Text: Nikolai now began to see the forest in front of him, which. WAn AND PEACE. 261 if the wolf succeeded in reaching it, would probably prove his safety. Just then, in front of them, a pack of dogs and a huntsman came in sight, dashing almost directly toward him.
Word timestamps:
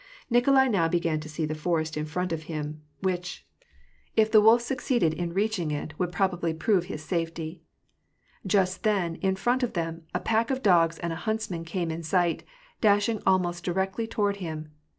Nikolai 0.31 0.67
now 0.67 0.87
began 0.87 1.19
to 1.19 1.29
see 1.29 1.45
the 1.45 1.53
forest 1.53 1.95
in 1.95 2.05
front 2.07 2.31
of 2.33 2.45
him, 2.49 2.81
which. 3.03 3.45
WAn 4.17 4.25
AND 4.25 4.31
PEACE. 4.31 4.31
261 4.31 4.31
if 4.31 4.31
the 4.31 4.41
wolf 4.41 4.61
succeeded 4.63 5.13
in 5.13 5.31
reaching 5.35 5.69
it, 5.69 5.93
would 5.99 6.11
probably 6.11 6.55
prove 6.55 6.85
his 6.85 7.03
safety. 7.03 7.61
Just 8.47 8.81
then, 8.81 9.17
in 9.17 9.35
front 9.35 9.61
of 9.61 9.73
them, 9.73 10.01
a 10.15 10.19
pack 10.19 10.49
of 10.49 10.63
dogs 10.63 10.97
and 10.97 11.13
a 11.13 11.23
huntsman 11.27 11.63
came 11.63 11.91
in 11.91 12.01
sight, 12.01 12.43
dashing 12.81 13.21
almost 13.27 13.63
directly 13.63 14.07
toward 14.07 14.37
him. 14.37 14.71